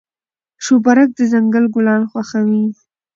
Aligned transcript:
شوپرک 0.63 1.09
د 1.15 1.19
ځنګل 1.31 1.65
ګلان 1.75 2.01
خوښوي. 2.11 2.65